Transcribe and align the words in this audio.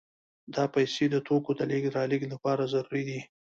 دا 0.55 0.63
پیسې 0.75 1.05
د 1.09 1.15
توکو 1.27 1.51
د 1.55 1.61
لېږد 1.69 1.95
رالېږد 1.97 2.29
لپاره 2.35 2.69
ضروري 2.73 3.03
دي 3.09 3.19